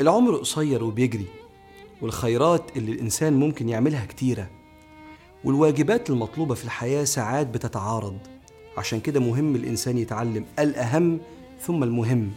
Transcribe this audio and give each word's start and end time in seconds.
العمر 0.00 0.36
قصير 0.36 0.84
وبيجري 0.84 1.26
والخيرات 2.02 2.76
اللي 2.76 2.92
الإنسان 2.92 3.32
ممكن 3.32 3.68
يعملها 3.68 4.06
كتيرة 4.06 4.50
والواجبات 5.44 6.10
المطلوبة 6.10 6.54
في 6.54 6.64
الحياة 6.64 7.04
ساعات 7.04 7.46
بتتعارض. 7.46 8.18
عشان 8.78 9.00
كده 9.00 9.20
مهم 9.20 9.56
الإنسان 9.56 9.98
يتعلم 9.98 10.44
الأهم 10.58 11.20
ثم 11.60 11.82
المهم. 11.82 12.30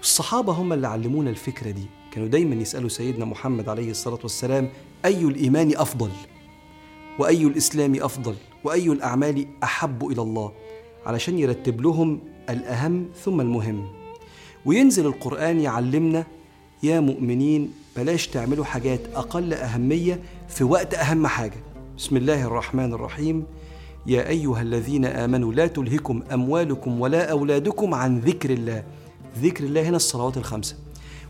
الصحابة 0.00 0.52
هم 0.52 0.72
اللي 0.72 0.88
علمونا 0.88 1.30
الفكرة 1.30 1.70
دي. 1.70 1.86
كانوا 2.12 2.28
دايما 2.28 2.54
يسألوا 2.54 2.88
سيدنا 2.88 3.24
محمد 3.24 3.68
عليه 3.68 3.90
الصلاة 3.90 4.18
والسلام 4.22 4.68
أي 5.04 5.24
الإيمان 5.24 5.76
أفضل؟ 5.76 6.10
وأي 7.18 7.42
الإسلام 7.42 8.02
أفضل؟ 8.02 8.34
وأي 8.64 8.86
الأعمال 8.86 9.46
أحب 9.62 10.06
إلى 10.06 10.22
الله؟ 10.22 10.52
علشان 11.06 11.38
يرتب 11.38 11.80
لهم 11.80 12.20
الأهم 12.50 13.08
ثم 13.24 13.40
المهم. 13.40 14.01
وينزل 14.64 15.06
القرآن 15.06 15.60
يعلمنا 15.60 16.24
يا 16.82 17.00
مؤمنين 17.00 17.72
بلاش 17.96 18.26
تعملوا 18.26 18.64
حاجات 18.64 19.00
أقل 19.14 19.54
أهمية 19.54 20.20
في 20.48 20.64
وقت 20.64 20.94
أهم 20.94 21.26
حاجة. 21.26 21.56
بسم 21.98 22.16
الله 22.16 22.44
الرحمن 22.46 22.92
الرحيم. 22.92 23.44
يا 24.06 24.28
أيها 24.28 24.62
الذين 24.62 25.04
آمنوا 25.04 25.52
لا 25.52 25.66
تلهكم 25.66 26.22
أموالكم 26.32 27.00
ولا 27.00 27.30
أولادكم 27.30 27.94
عن 27.94 28.18
ذكر 28.18 28.50
الله. 28.50 28.84
ذكر 29.38 29.64
الله 29.64 29.88
هنا 29.88 29.96
الصلوات 29.96 30.36
الخمسة. 30.36 30.76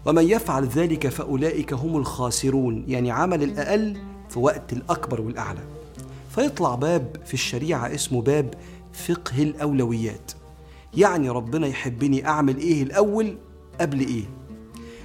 ومن 0.07 0.29
يفعل 0.29 0.65
ذلك 0.65 1.09
فأولئك 1.09 1.73
هم 1.73 1.97
الخاسرون 1.97 2.85
يعني 2.89 3.11
عمل 3.11 3.43
الأقل 3.43 3.97
في 4.29 4.39
وقت 4.39 4.73
الأكبر 4.73 5.21
والأعلى. 5.21 5.61
فيطلع 6.35 6.75
باب 6.75 7.17
في 7.27 7.35
الشريعة 7.35 7.95
اسمه 7.95 8.23
باب 8.23 8.55
فقه 8.93 9.43
الأولويات. 9.43 10.33
يعني 10.95 11.29
ربنا 11.29 11.67
يحبني 11.67 12.27
أعمل 12.27 12.59
إيه 12.59 12.83
الأول 12.83 13.39
قبل 13.81 14.01
إيه. 14.01 14.25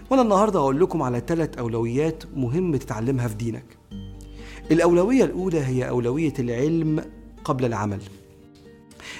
وأنا 0.09 0.21
النهاردة 0.21 0.59
هقول 0.59 0.79
لكم 0.79 1.01
على 1.01 1.23
ثلاث 1.27 1.57
أولويات 1.57 2.23
مهم 2.35 2.75
تتعلمها 2.75 3.27
في 3.27 3.35
دينك. 3.35 3.77
الأولوية 4.71 5.23
الأولى 5.23 5.59
هي 5.59 5.89
أولوية 5.89 6.33
العلم 6.39 7.05
قبل 7.43 7.65
العمل. 7.65 8.01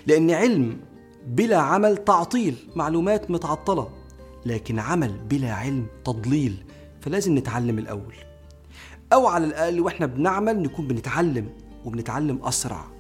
لأن 0.08 0.32
علم 0.32 0.78
بلا 1.28 1.58
عمل 1.58 1.98
تعطيل 1.98 2.56
معلومات 2.76 3.32
متعطلة. 3.32 3.90
لكن 4.46 4.80
عمل 4.80 5.18
بلا 5.30 5.54
علم 5.54 5.86
تضليل 6.06 6.64
فلازم 7.02 7.38
نتعلم 7.38 7.80
الأول. 7.80 8.14
أو 9.14 9.28
على 9.28 9.46
الأقل 9.46 9.80
وإحنا 9.80 10.06
بنعمل 10.06 10.62
نكون 10.62 10.88
بنتعلم 10.88 11.50
وبنتعلم 11.86 12.40
أسرع. 12.44 12.97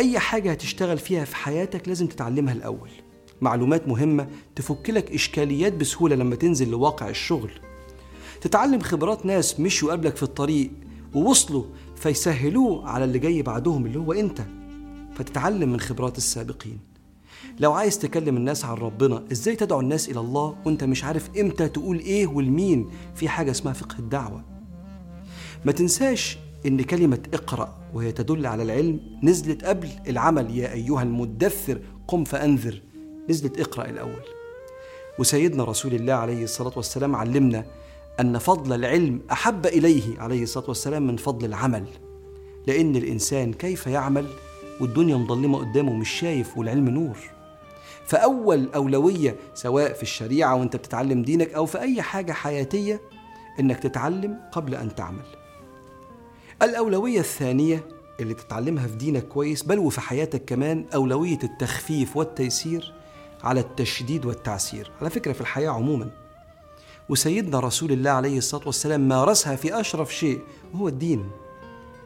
أي 0.00 0.18
حاجة 0.18 0.50
هتشتغل 0.50 0.98
فيها 0.98 1.24
في 1.24 1.36
حياتك 1.36 1.88
لازم 1.88 2.06
تتعلمها 2.06 2.54
الأول. 2.54 2.90
معلومات 3.40 3.88
مهمة 3.88 4.28
تفك 4.56 4.90
لك 4.90 5.12
إشكاليات 5.12 5.72
بسهولة 5.72 6.16
لما 6.16 6.36
تنزل 6.36 6.70
لواقع 6.70 7.08
الشغل. 7.08 7.50
تتعلم 8.40 8.80
خبرات 8.80 9.26
ناس 9.26 9.60
مشوا 9.60 9.92
قبلك 9.92 10.16
في 10.16 10.22
الطريق 10.22 10.70
ووصلوا 11.14 11.64
فيسهلوه 11.96 12.88
على 12.88 13.04
اللي 13.04 13.18
جاي 13.18 13.42
بعدهم 13.42 13.86
اللي 13.86 13.98
هو 13.98 14.12
أنت. 14.12 14.42
فتتعلم 15.14 15.72
من 15.72 15.80
خبرات 15.80 16.18
السابقين. 16.18 16.78
لو 17.58 17.72
عايز 17.72 17.98
تكلم 17.98 18.36
الناس 18.36 18.64
عن 18.64 18.76
ربنا 18.76 19.24
إزاي 19.32 19.56
تدعو 19.56 19.80
الناس 19.80 20.08
إلى 20.08 20.20
الله 20.20 20.56
وأنت 20.64 20.84
مش 20.84 21.04
عارف 21.04 21.30
إمتى 21.40 21.68
تقول 21.68 21.98
إيه 21.98 22.26
والمين؟ 22.26 22.90
في 23.14 23.28
حاجة 23.28 23.50
اسمها 23.50 23.72
فقه 23.72 23.98
الدعوة. 23.98 24.44
ما 25.64 25.72
تنساش 25.72 26.38
إن 26.66 26.82
كلمة 26.82 27.22
اقرأ 27.34 27.78
وهي 27.94 28.12
تدل 28.12 28.46
على 28.46 28.62
العلم 28.62 29.00
نزلت 29.22 29.64
قبل 29.64 29.88
العمل. 30.08 30.58
يا 30.58 30.72
أيها 30.72 31.02
المدثر 31.02 31.80
قم 32.08 32.24
فأنذر. 32.24 32.82
نزلت 33.30 33.60
اقرأ 33.60 33.84
الأول. 33.84 34.24
وسيدنا 35.18 35.64
رسول 35.64 35.94
الله 35.94 36.12
عليه 36.12 36.44
الصلاة 36.44 36.72
والسلام 36.76 37.16
علمنا 37.16 37.64
أن 38.20 38.38
فضل 38.38 38.72
العلم 38.72 39.20
أحب 39.32 39.66
إليه 39.66 40.20
عليه 40.20 40.42
الصلاة 40.42 40.68
والسلام 40.68 41.06
من 41.06 41.16
فضل 41.16 41.46
العمل. 41.46 41.84
لأن 42.66 42.96
الإنسان 42.96 43.52
كيف 43.52 43.86
يعمل 43.86 44.26
والدنيا 44.80 45.16
مظلمة 45.16 45.58
قدامه 45.58 45.92
مش 45.92 46.10
شايف 46.10 46.58
والعلم 46.58 46.88
نور. 46.88 47.16
فأول 48.06 48.68
أولوية 48.74 49.36
سواء 49.54 49.92
في 49.92 50.02
الشريعة 50.02 50.54
وأنت 50.54 50.76
بتتعلم 50.76 51.22
دينك 51.22 51.54
أو 51.54 51.66
في 51.66 51.80
أي 51.80 52.02
حاجة 52.02 52.32
حياتية 52.32 53.00
إنك 53.60 53.78
تتعلم 53.78 54.38
قبل 54.52 54.74
أن 54.74 54.94
تعمل. 54.94 55.39
الأولوية 56.62 57.20
الثانية 57.20 57.84
اللي 58.20 58.34
تتعلمها 58.34 58.86
في 58.86 58.96
دينك 58.96 59.28
كويس 59.28 59.62
بل 59.62 59.78
وفي 59.78 60.00
حياتك 60.00 60.44
كمان 60.44 60.84
أولوية 60.94 61.38
التخفيف 61.44 62.16
والتيسير 62.16 62.94
على 63.42 63.60
التشديد 63.60 64.24
والتعسير. 64.24 64.90
على 65.00 65.10
فكرة 65.10 65.32
في 65.32 65.40
الحياة 65.40 65.70
عموما 65.70 66.10
وسيدنا 67.08 67.60
رسول 67.60 67.92
الله 67.92 68.10
عليه 68.10 68.38
الصلاة 68.38 68.66
والسلام 68.66 69.08
مارسها 69.08 69.56
في 69.56 69.80
أشرف 69.80 70.14
شيء 70.14 70.40
وهو 70.74 70.88
الدين. 70.88 71.30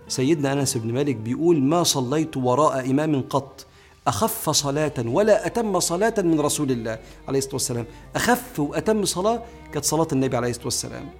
سيدنا 0.08 0.52
أنس 0.52 0.76
بن 0.76 0.92
مالك 0.94 1.16
بيقول 1.16 1.62
ما 1.62 1.82
صليت 1.82 2.36
وراء 2.36 2.90
إمام 2.90 3.22
قط 3.22 3.66
أخف 4.06 4.50
صلاة 4.50 4.94
ولا 5.06 5.46
أتم 5.46 5.80
صلاة 5.80 6.14
من 6.18 6.40
رسول 6.40 6.70
الله 6.70 6.98
عليه 7.28 7.38
الصلاة 7.38 7.54
والسلام. 7.54 7.86
أخف 8.16 8.60
وأتم 8.60 9.04
صلاة 9.04 9.42
كانت 9.72 9.84
صلاة 9.84 10.08
النبي 10.12 10.36
عليه 10.36 10.50
الصلاة 10.50 10.64
والسلام. 10.64 11.10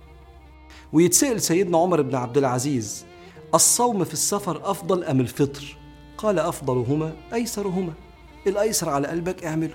ويتسأل 0.93 1.43
سيدنا 1.43 1.79
عمر 1.79 2.03
بن 2.03 2.15
عبد 2.15 2.39
العزيز 2.39 3.05
الصوم 3.55 4.05
في 4.05 4.13
السفر 4.13 4.71
أفضل 4.71 5.05
أم 5.05 5.21
الفطر؟ 5.21 5.77
قال 6.19 6.39
أفضلهما 6.39 7.13
أيسرهما. 7.35 7.93
الأيسر 8.47 8.89
على 8.89 9.09
قلبك 9.09 9.45
اعمله. 9.45 9.75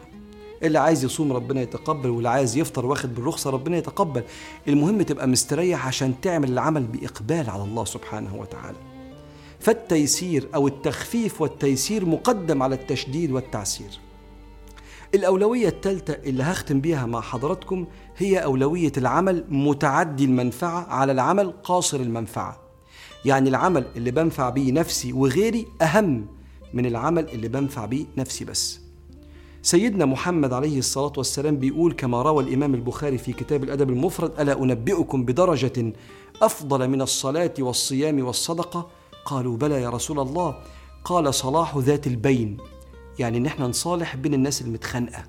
اللي 0.63 0.79
عايز 0.79 1.03
يصوم 1.03 1.33
ربنا 1.33 1.61
يتقبل 1.61 2.09
واللي 2.09 2.29
عايز 2.29 2.57
يفطر 2.57 2.85
واخد 2.85 3.15
بالرخصة 3.15 3.49
ربنا 3.49 3.77
يتقبل. 3.77 4.23
المهم 4.67 5.01
تبقى 5.01 5.27
مستريح 5.27 5.87
عشان 5.87 6.21
تعمل 6.21 6.51
العمل 6.51 6.83
بإقبال 6.83 7.49
على 7.49 7.63
الله 7.63 7.85
سبحانه 7.85 8.35
وتعالى. 8.35 8.77
فالتيسير 9.59 10.49
أو 10.55 10.67
التخفيف 10.67 11.41
والتيسير 11.41 12.05
مقدم 12.05 12.63
على 12.63 12.75
التشديد 12.75 13.31
والتعسير. 13.31 13.99
الأولوية 15.15 15.67
الثالثة 15.67 16.13
اللي 16.13 16.43
هختم 16.43 16.81
بيها 16.81 17.05
مع 17.05 17.21
حضراتكم 17.21 17.87
هي 18.17 18.43
أولوية 18.43 18.91
العمل 18.97 19.45
متعدي 19.49 20.25
المنفعة 20.25 20.85
على 20.89 21.11
العمل 21.11 21.51
قاصر 21.51 21.99
المنفعة. 21.99 22.68
يعني 23.25 23.49
العمل 23.49 23.85
اللي 23.95 24.11
بنفع 24.11 24.49
بيه 24.49 24.71
نفسي 24.71 25.13
وغيري 25.13 25.67
أهم 25.81 26.25
من 26.73 26.85
العمل 26.85 27.29
اللي 27.29 27.47
بنفع 27.47 27.85
بيه 27.85 28.05
نفسي 28.17 28.45
بس. 28.45 28.79
سيدنا 29.61 30.05
محمد 30.05 30.53
عليه 30.53 30.79
الصلاة 30.79 31.13
والسلام 31.17 31.57
بيقول 31.57 31.93
كما 31.93 32.21
روى 32.21 32.43
الإمام 32.43 32.75
البخاري 32.75 33.17
في 33.17 33.33
كتاب 33.33 33.63
الأدب 33.63 33.89
المفرد 33.89 34.39
ألا 34.39 34.63
أنبئكم 34.63 35.25
بدرجة 35.25 35.93
أفضل 36.41 36.87
من 36.87 37.01
الصلاة 37.01 37.53
والصيام 37.59 38.25
والصدقة؟ 38.25 38.89
قالوا 39.25 39.57
بلى 39.57 39.81
يا 39.81 39.89
رسول 39.89 40.19
الله. 40.19 40.55
قال 41.03 41.33
صلاح 41.33 41.77
ذات 41.77 42.07
البين. 42.07 42.57
يعني 43.19 43.37
ان 43.37 43.45
إحنا 43.45 43.67
نصالح 43.67 44.15
بين 44.15 44.33
الناس 44.33 44.61
المتخانقة. 44.61 45.23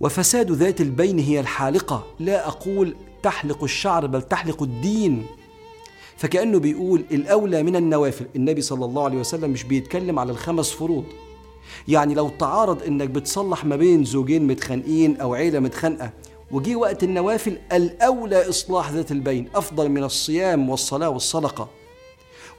وفساد 0.00 0.52
ذات 0.52 0.80
البين 0.80 1.18
هي 1.18 1.40
الحالقة. 1.40 2.06
لا 2.20 2.48
أقول 2.48 2.94
تحلق 3.22 3.62
الشعر 3.62 4.06
بل 4.06 4.22
تحلق 4.22 4.62
الدين. 4.62 5.26
فكأنه 6.18 6.58
بيقول 6.58 7.04
الأولى 7.10 7.62
من 7.62 7.76
النوافل. 7.76 8.26
النبي 8.36 8.60
صلى 8.62 8.84
الله 8.84 9.04
عليه 9.04 9.18
وسلم 9.18 9.50
مش 9.50 9.64
بيتكلم 9.64 10.18
على 10.18 10.32
الخمس 10.32 10.70
فروض. 10.70 11.04
يعني 11.88 12.14
لو 12.14 12.28
تعارض 12.28 12.82
إنك 12.82 13.08
بتصلح 13.08 13.64
ما 13.64 13.76
بين 13.76 14.04
زوجين 14.04 14.46
متخانقين 14.46 15.16
أو 15.16 15.34
عيلة 15.34 15.58
متخانقة 15.58 16.10
وجي 16.50 16.76
وقت 16.76 17.02
النوافل 17.02 17.58
الأولى 17.72 18.48
إصلاح 18.48 18.90
ذات 18.90 19.12
البين 19.12 19.48
أفضل 19.54 19.88
من 19.88 20.04
الصيام 20.04 20.70
والصلاة 20.70 21.08
والصدقة. 21.08 21.68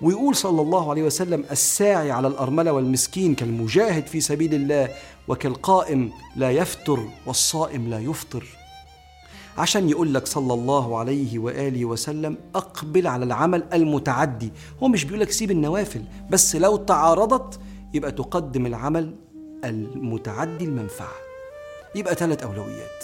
ويقول 0.01 0.35
صلى 0.35 0.61
الله 0.61 0.89
عليه 0.89 1.03
وسلم 1.03 1.45
الساعي 1.51 2.11
على 2.11 2.27
الأرملة 2.27 2.71
والمسكين 2.71 3.35
كالمجاهد 3.35 4.07
في 4.07 4.21
سبيل 4.21 4.53
الله 4.53 4.89
وكالقائم 5.27 6.11
لا 6.35 6.51
يفتر 6.51 6.99
والصائم 7.25 7.89
لا 7.89 7.99
يفطر. 7.99 8.58
عشان 9.57 9.89
يقول 9.89 10.13
لك 10.13 10.27
صلى 10.27 10.53
الله 10.53 10.97
عليه 10.97 11.39
وآله 11.39 11.85
وسلم 11.85 12.37
أقبل 12.55 13.07
على 13.07 13.25
العمل 13.25 13.63
المتعدي. 13.73 14.51
هو 14.83 14.87
مش 14.87 15.03
بيقول 15.05 15.19
لك 15.19 15.31
سيب 15.31 15.51
النوافل 15.51 16.01
بس 16.29 16.55
لو 16.55 16.75
تعارضت 16.75 17.59
يبقى 17.93 18.11
تقدم 18.11 18.65
العمل 18.65 19.15
المتعدي 19.65 20.65
المنفعة. 20.65 21.15
يبقى 21.95 22.15
ثلاث 22.15 22.43
أولويات. 22.43 23.03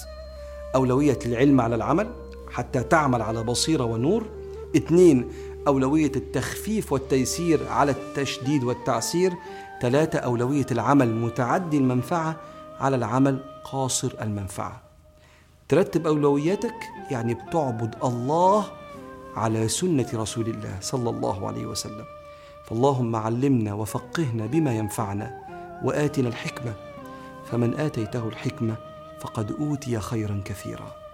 أولوية 0.75 1.19
العلم 1.25 1.61
على 1.61 1.75
العمل 1.75 2.09
حتى 2.51 2.83
تعمل 2.83 3.21
على 3.21 3.43
بصيرة 3.43 3.83
ونور. 3.83 4.25
اثنين 4.75 5.27
أولوية 5.67 6.11
التخفيف 6.15 6.93
والتيسير 6.93 7.67
على 7.67 7.91
التشديد 7.91 8.63
والتعسير. 8.63 9.33
ثلاثة 9.81 10.19
أولوية 10.19 10.65
العمل 10.71 11.15
متعدي 11.15 11.77
المنفعة 11.77 12.35
على 12.79 12.95
العمل 12.95 13.39
قاصر 13.63 14.13
المنفعة. 14.21 14.84
ترتب 15.69 16.07
أولوياتك 16.07 16.75
يعني 17.11 17.33
بتعبد 17.33 17.95
الله 18.03 18.65
على 19.35 19.67
سنة 19.67 20.07
رسول 20.13 20.47
الله 20.47 20.77
صلى 20.81 21.09
الله 21.09 21.47
عليه 21.47 21.65
وسلم. 21.65 22.05
فاللهم 22.65 23.15
علمنا 23.15 23.73
وفقهنا 23.73 24.45
بما 24.45 24.77
ينفعنا 24.77 25.41
وآتنا 25.83 26.29
الحكمة. 26.29 26.73
فمن 27.45 27.79
آتيته 27.79 28.27
الحكمة 28.27 28.75
فقد 29.21 29.51
أوتي 29.51 29.99
خيرا 29.99 30.41
كثيرا. 30.45 31.04